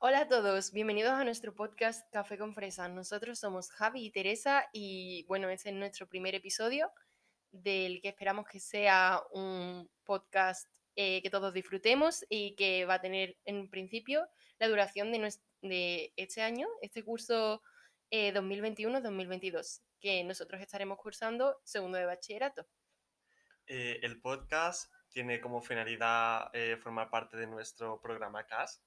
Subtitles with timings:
[0.00, 2.86] Hola a todos, bienvenidos a nuestro podcast Café con Fresa.
[2.86, 6.92] Nosotros somos Javi y Teresa y bueno, este es nuestro primer episodio
[7.50, 13.00] del que esperamos que sea un podcast eh, que todos disfrutemos y que va a
[13.00, 14.28] tener en principio
[14.60, 17.60] la duración de, este año, este curso
[18.12, 22.68] 2021-2022, eh, que nosotros estaremos cursando segundo de bachillerato.
[23.66, 26.52] Eh, el podcast tiene como finalidad
[26.84, 28.80] formar parte de nuestro programa CAS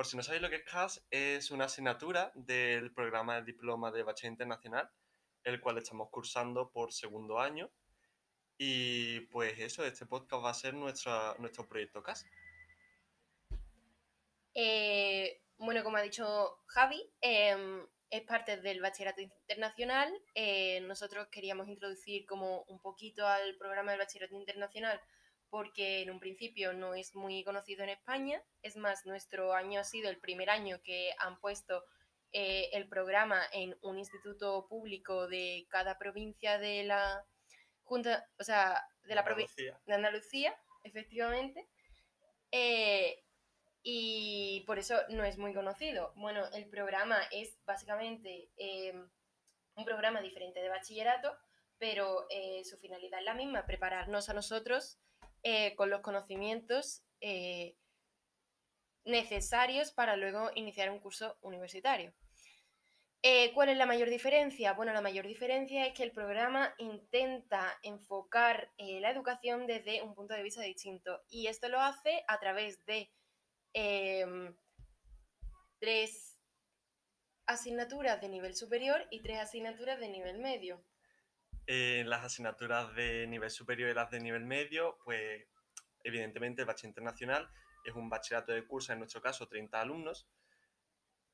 [0.00, 3.90] por si no sabéis lo que es CAS, es una asignatura del programa de diploma
[3.92, 4.90] de Bachiller Internacional,
[5.44, 7.70] el cual estamos cursando por segundo año.
[8.56, 12.24] Y pues eso, este podcast va a ser nuestro proyecto CAS.
[14.54, 20.10] Eh, bueno, como ha dicho Javi, em, es parte del Bachillerato Internacional.
[20.34, 24.98] Eh, nosotros queríamos introducir como un poquito al programa del Bachillerato Internacional
[25.50, 28.42] porque en un principio no es muy conocido en España.
[28.62, 31.84] Es más, nuestro año ha sido el primer año que han puesto
[32.32, 37.24] eh, el programa en un instituto público de cada provincia de la
[37.82, 41.68] Junta, o sea, de la provincia de Andalucía, efectivamente.
[42.52, 43.24] Eh,
[43.82, 46.12] y por eso no es muy conocido.
[46.14, 48.94] Bueno, el programa es básicamente eh,
[49.74, 51.36] un programa diferente de bachillerato,
[51.78, 52.28] pero
[52.62, 55.00] su finalidad es la misma, prepararnos a nosotros
[55.42, 57.76] eh, con los conocimientos eh,
[59.04, 62.12] necesarios para luego iniciar un curso universitario.
[63.22, 64.72] Eh, ¿Cuál es la mayor diferencia?
[64.72, 70.34] Bueno, la mayor diferencia es que el programa intenta enfocar la educación desde un punto
[70.34, 73.10] de vista distinto y esto lo hace a través de
[73.74, 74.56] em,
[75.78, 76.38] tres
[77.46, 80.82] asignaturas de nivel superior y tres asignaturas de nivel medio
[81.72, 85.46] en las asignaturas de nivel superior y las de nivel medio, pues
[86.02, 87.48] evidentemente el bachiller internacional
[87.84, 90.28] es un bachillerato de curso, en nuestro caso 30 alumnos.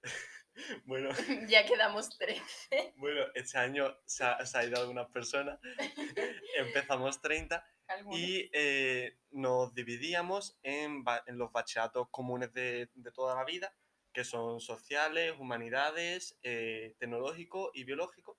[0.84, 1.08] bueno.
[1.48, 2.92] Ya quedamos 13.
[2.96, 5.58] bueno, este año se ha, ido algunas personas.
[6.58, 7.64] Empezamos 30
[8.12, 13.74] y eh, nos dividíamos en, los bachilleratos comunes de, toda la vida,
[14.12, 18.38] que son sociales, humanidades, eh, tecnológico y biológico.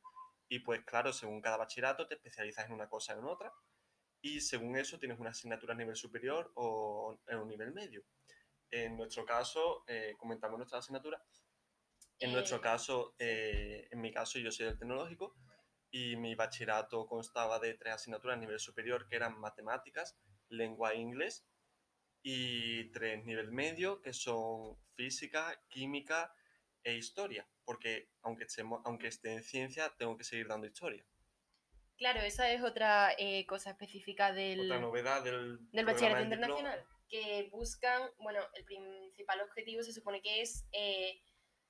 [0.49, 3.53] Y pues claro, según cada bachillerato te especializas en una cosa o en otra.
[4.21, 8.03] Y según eso tienes una asignatura a nivel superior o en un nivel medio.
[8.69, 11.21] En nuestro caso, eh, comentamos nuestra asignatura.
[12.19, 15.35] En nuestro eh, caso, eh, en mi caso, yo soy del tecnológico
[15.91, 20.17] y mi bachillerato constaba de tres asignaturas a nivel superior que eran matemáticas,
[20.49, 21.47] lengua e inglés
[22.21, 26.33] y tres nivel medio que son física, química
[26.87, 28.47] e historia porque aunque,
[28.85, 31.05] aunque esté en ciencia, tengo que seguir dando historia.
[31.97, 37.49] Claro, esa es otra eh, cosa específica del, otra novedad del, del bachillerato internacional, que
[37.51, 41.19] buscan, bueno, el principal objetivo se supone que es eh,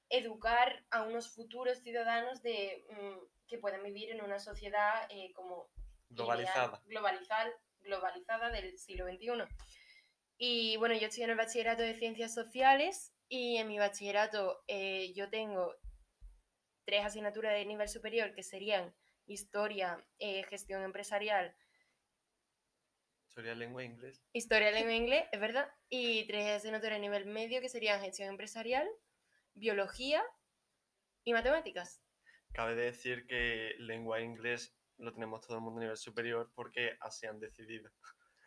[0.10, 5.68] educar a unos futuros ciudadanos de, mm, que puedan vivir en una sociedad eh, como
[6.10, 6.80] globalizada.
[6.86, 9.52] globalizada, globalizada del siglo XXI.
[10.38, 14.64] Y bueno, yo estoy en el bachillerato de ciencias sociales y en mi bachillerato
[15.14, 15.76] yo tengo
[16.88, 18.96] tres asignaturas de nivel superior que serían
[19.28, 21.54] historia, eh, gestión empresarial.
[23.28, 24.24] Historia, lengua e inglés.
[24.34, 25.70] Historia, lengua e inglés, es verdad.
[25.90, 28.88] Y tres asignaturas de nivel medio que serían gestión empresarial,
[29.54, 30.24] biología
[31.24, 32.02] y matemáticas.
[32.54, 36.98] Cabe decir que lengua e inglés lo tenemos todo el mundo a nivel superior porque
[37.02, 37.92] así han decidido.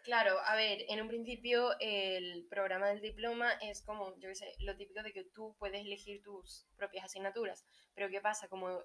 [0.03, 4.55] Claro, a ver, en un principio el programa del diploma es como, yo qué sé,
[4.61, 7.67] lo típico de que tú puedes elegir tus propias asignaturas.
[7.95, 8.49] Pero ¿qué pasa?
[8.49, 8.83] Como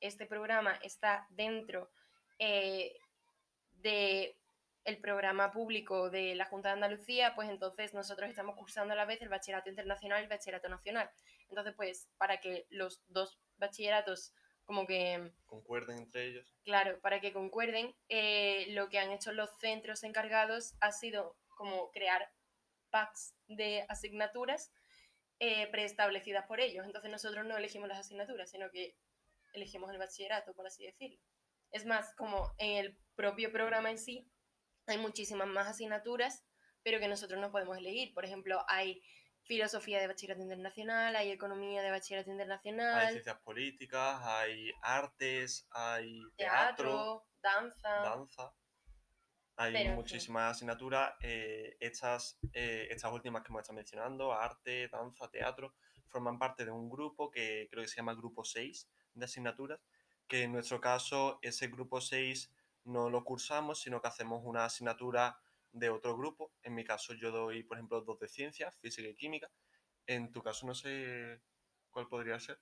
[0.00, 1.90] este programa está dentro
[2.38, 2.98] eh,
[3.82, 4.36] de
[4.84, 9.04] el programa público de la Junta de Andalucía, pues entonces nosotros estamos cursando a la
[9.04, 11.10] vez el bachillerato internacional y el bachillerato nacional.
[11.50, 14.32] Entonces, pues, para que los dos bachilleratos
[14.68, 15.32] como que...
[15.46, 16.54] Concuerden entre ellos.
[16.62, 21.90] Claro, para que concuerden, eh, lo que han hecho los centros encargados ha sido como
[21.90, 22.30] crear
[22.90, 24.70] packs de asignaturas
[25.38, 26.84] eh, preestablecidas por ellos.
[26.84, 28.94] Entonces nosotros no elegimos las asignaturas, sino que
[29.54, 31.18] elegimos el bachillerato, por así decirlo.
[31.70, 34.30] Es más, como en el propio programa en sí,
[34.86, 36.44] hay muchísimas más asignaturas,
[36.82, 38.12] pero que nosotros no podemos elegir.
[38.12, 39.02] Por ejemplo, hay
[39.48, 42.98] filosofía de bachillerato internacional, hay economía de bachillerato internacional.
[42.98, 47.88] Hay ciencias políticas, hay artes, hay teatro, danza.
[47.88, 48.52] danza.
[49.56, 51.14] Hay muchísimas asignaturas.
[51.22, 55.74] Eh, estas, eh, estas últimas que hemos estado mencionando, arte, danza, teatro,
[56.08, 59.80] forman parte de un grupo que creo que se llama Grupo 6 de asignaturas,
[60.28, 62.52] que en nuestro caso ese Grupo 6
[62.84, 65.40] no lo cursamos, sino que hacemos una asignatura
[65.72, 66.52] de otro grupo.
[66.62, 69.50] En mi caso yo doy, por ejemplo, dos de ciencias, física y química.
[70.06, 71.40] En tu caso no sé
[71.90, 72.58] cuál podría ser.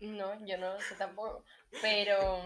[0.00, 1.44] No, yo no lo sé tampoco.
[1.80, 2.42] Pero.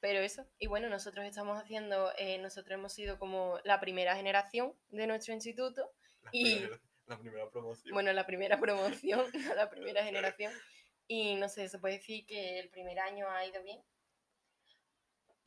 [0.00, 0.46] Pero eso.
[0.58, 2.12] Y bueno, nosotros estamos haciendo.
[2.16, 5.92] eh, nosotros hemos sido como la primera generación de nuestro instituto.
[6.22, 7.92] La, Y- primera, la primera promoción.
[7.94, 9.26] Bueno, la primera promoción,
[9.56, 10.52] la primera generación.
[11.06, 13.82] Y no sé, se puede decir que el primer año ha ido bien.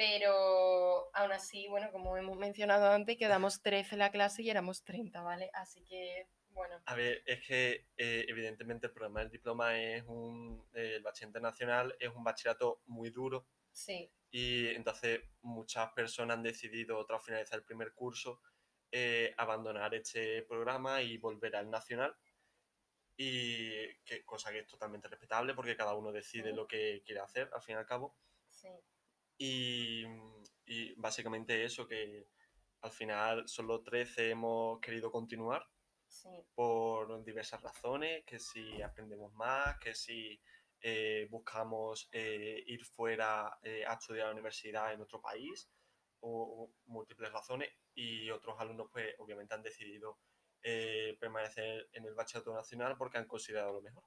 [0.05, 4.83] Pero aún así, bueno, como hemos mencionado antes, quedamos 13 en la clase y éramos
[4.83, 5.51] 30, ¿vale?
[5.53, 10.67] Así que, bueno, A ver, es que eh, evidentemente el programa del diploma es un.
[10.73, 16.43] eh, el bachiller internacional es un bachillerato muy duro sí, y entonces muchas personas han
[16.43, 18.41] decidido tras finalizar el primer curso
[18.91, 22.15] eh, abandonar este programa y volver al nacional.
[23.17, 26.55] Y que, cosa que es totalmente respetable porque cada uno decide Sí.
[26.55, 28.15] lo que quiere hacer al fin y al cabo.
[28.49, 28.67] sí,
[29.43, 30.05] Y,
[30.67, 32.27] y básicamente eso, que
[32.81, 35.67] al final solo 13 hemos querido continuar
[36.07, 40.39] sí, por diversas razones, que si aprendemos más, que si
[40.79, 45.71] eh, buscamos eh, ir fuera eh, a estudiar a la universidad en otro país,
[46.19, 46.29] o,
[46.63, 50.19] o múltiples razones, y otros alumnos pues obviamente han decidido
[50.61, 54.03] eh, permanecer en el bachillerato nacional porque han considerado lo mejor.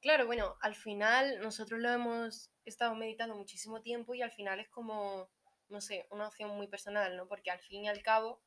[0.00, 4.68] Claro, bueno, al final nosotros lo hemos estado meditando muchísimo tiempo y al final es
[4.68, 5.30] como,
[5.68, 7.26] no sé, una opción muy personal, ¿no?
[7.26, 8.42] Porque al fin y al cabo,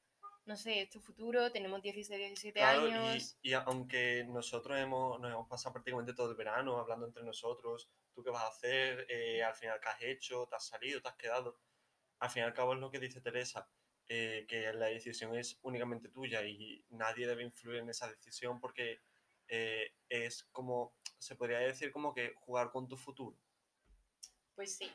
[0.46, 3.38] no sé, es tu futuro, tenemos 16, 17 Claro, y, años.
[3.42, 8.24] y aunque nosotros hemos, nos hemos pasado prácticamente todo el verano hablando entre nosotros, tú
[8.24, 11.16] qué vas a hacer, eh, al final qué has hecho, te has salido, te has
[11.16, 11.60] quedado,
[12.20, 13.70] al fin y al cabo es lo que dice Teresa,
[14.08, 19.02] eh, que la decisión es únicamente tuya y nadie debe influir en esa decisión porque
[19.48, 23.38] eh, es como, se podría decir como que jugar con tu futuro.
[24.56, 24.92] Pues sí.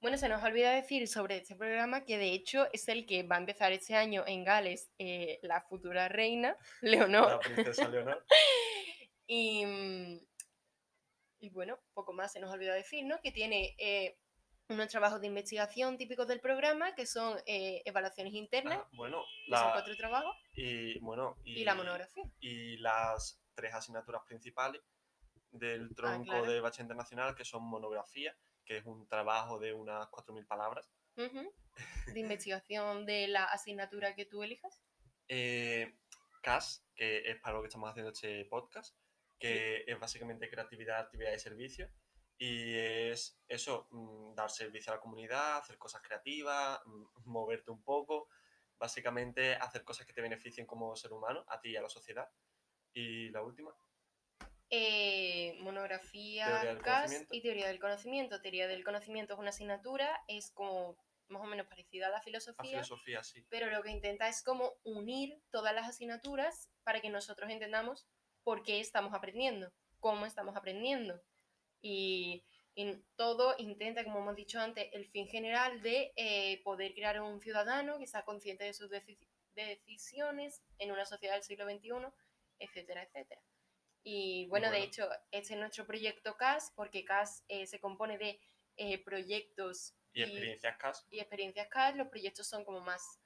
[0.00, 3.36] Bueno, se nos olvida decir sobre este programa que de hecho es el que va
[3.36, 7.32] a empezar este año en Gales eh, la futura reina, Leonor.
[7.32, 8.24] La princesa Leonor.
[9.30, 10.20] Y, mm,
[11.40, 13.20] y bueno, poco más se nos olvidó decir, ¿no?
[13.20, 14.16] Que tiene eh,
[14.68, 19.50] unos trabajos de investigación típicos del programa, que son eh, evaluaciones internas, Ah, bueno, son
[19.50, 22.24] la, cuatro trabajos, y, bueno, y la monografía.
[22.40, 24.80] y las tres asignaturas principales
[25.50, 26.52] del tronco Ah, claro.
[26.52, 31.52] de bachiller internacional, que son monografía, que es un trabajo de unas 4.000 palabras, Ujú.
[32.16, 34.80] De investigación de la asignatura que tú elijas.
[35.28, 35.98] eh,
[36.42, 38.96] CAS, que es para lo que estamos haciendo este podcast,
[39.40, 41.90] que es básicamente creatividad, actividad y servicio,
[42.38, 47.82] y es eso, mm, dar servicio a la comunidad, hacer cosas creativas, mm, moverte un
[47.82, 48.28] poco,
[48.78, 52.30] básicamente hacer cosas que te beneficien como ser humano, a ti y a la sociedad.
[52.98, 53.70] Y la última,
[54.70, 58.40] Eh, monografía, CAS y teoría del conocimiento.
[58.42, 60.96] Teoría del conocimiento es una asignatura, es como
[61.28, 63.44] más o menos parecida a la la filosofía, filosofía, sí.
[63.50, 68.06] pero lo que intenta es como unir todas las asignaturas para que nosotros entendamos
[68.42, 69.70] por qué estamos aprendiendo,
[70.00, 71.20] cómo estamos aprendiendo.
[71.80, 72.44] Y,
[72.74, 77.40] y todo intenta, como hemos dicho antes, el fin general de eh, poder crear un
[77.40, 79.18] ciudadano que sea consciente de sus deci-
[79.54, 81.90] decisiones en una sociedad del siglo XXI,
[82.58, 83.40] etcétera, etcétera.
[84.02, 84.84] Y bueno, de Bueno.
[84.86, 88.40] hecho, este es nuestro proyecto CAS, porque CAS eh, se compone de
[88.76, 91.96] eh, proyectos Y experiencias CAS y experiencias CAS.
[91.96, 93.20] Los proyectos son como más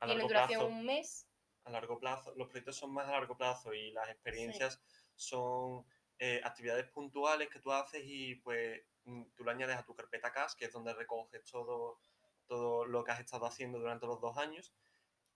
[0.00, 0.66] a tienen duración plazo.
[0.66, 1.28] un mes.
[1.64, 4.80] a largo plazo, los proyectos son más a largo plazo y las experiencias
[5.14, 5.84] son
[6.18, 10.32] eh, actividades puntuales que tú haces y pues mm, tú lo añades a tu carpeta
[10.32, 12.00] CAS, que es donde recoges todo,
[12.46, 14.72] todo lo que has estado haciendo durante los dos años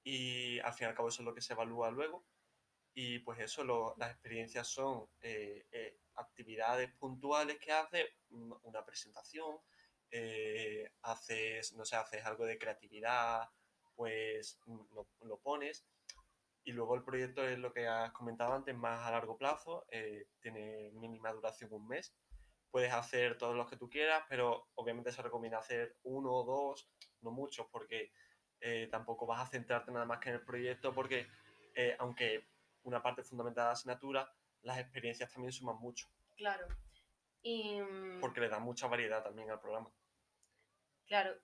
[0.03, 2.25] y al fin y al cabo eso es lo que se evalúa luego.
[2.99, 9.59] Y pues eso, las experiencias son eh, eh, actividades puntuales que haces, mm, una presentación,
[10.11, 13.51] eh, haces, no sé, haces algo de creatividad,
[13.95, 15.85] pues mm, lo, lo pones.
[16.65, 19.87] Y luego el proyecto es lo que has comentado antes, más a largo plazo,
[20.41, 22.15] tiene mínima duración un mes.
[22.71, 26.89] Puedes hacer todos los que tú quieras, pero obviamente se recomienda hacer uno o dos,
[27.21, 28.11] no muchos, porque
[28.91, 31.29] tampoco vas a centrarte nada más que en el proyecto, porque
[31.99, 32.49] aunque
[32.87, 36.67] una parte fundamental de la asignatura, las experiencias también suman mucho, Claro.
[37.43, 39.91] Y mm, porque le dan mucha variedad también al programa.
[41.07, 41.35] claro,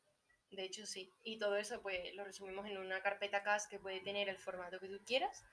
[0.50, 1.10] de hecho sí.
[1.22, 4.80] Y todo eso pues lo resumimos en una carpeta CAS que puede tener el formato
[4.80, 5.44] que tú quieras.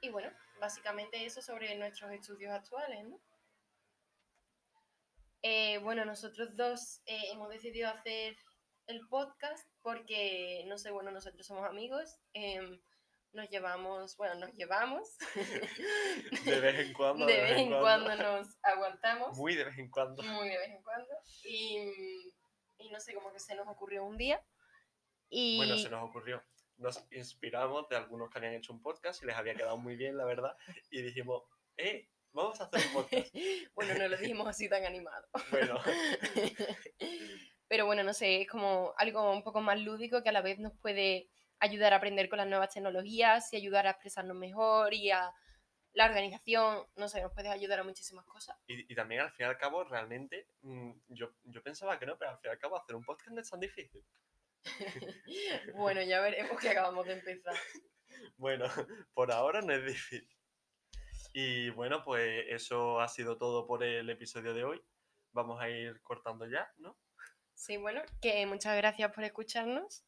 [0.00, 0.30] Y bueno,
[0.60, 3.20] básicamente eso sobre nuestros estudios actuales, ¿no?
[5.42, 8.36] Eh, bueno, nosotros dos eh, hemos decidido hacer
[8.86, 12.80] el podcast porque, no sé, bueno, nosotros somos amigos, em,
[13.32, 15.16] nos llevamos, bueno, nos llevamos,
[16.44, 17.26] De vez en cuando.
[17.26, 19.36] de vez en cuando nos aguantamos.
[19.36, 20.22] Muy de vez en cuando.
[20.22, 21.14] muy de vez en cuando.
[21.44, 22.34] Y,
[22.78, 24.42] y no sé, como que se nos ocurrió un día.
[25.28, 26.42] Y Bueno, se nos ocurrió.
[26.78, 30.16] nos inspiramos de algunos que habían hecho un podcast y les había quedado muy bien,
[30.16, 30.56] la verdad,
[30.90, 31.42] y dijimos,
[31.76, 32.08] ¡eh!
[32.32, 33.34] Vamos a hacer un podcast.
[33.74, 35.26] bueno, no lo dijimos así tan animado.
[35.50, 35.78] Bueno.
[37.68, 40.58] Pero bueno, no sé, es como algo un poco más lúdico que a la vez
[40.58, 41.28] nos puede
[41.60, 45.32] ayudar a aprender con las nuevas tecnologías y ayudar a expresarnos mejor y a
[45.92, 48.56] la organización, no sé, nos puede ayudar a muchísimas cosas.
[48.66, 52.30] Y, también al fin y al cabo, realmente, mm, yo, yo pensaba que no, pero
[52.30, 54.04] al fin y al cabo hacer un podcast no es tan difícil.
[55.74, 57.54] bueno, ya veremos que acabamos de empezar.
[58.36, 58.66] bueno,
[59.14, 60.28] por ahora no es difícil.
[61.32, 64.82] Y bueno, pues eso ha sido todo por el episodio de hoy.
[65.32, 66.96] Vamos a ir cortando ya, ¿no?
[67.54, 70.04] Sí, bueno, que muchas gracias por escucharnos.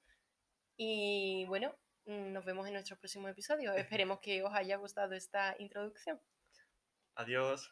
[0.82, 3.74] Y bueno, nos vemos en nuestro próximo episodio.
[4.02, 6.18] Esperemos que os haya gustado esta introducción.
[7.16, 7.70] Adiós.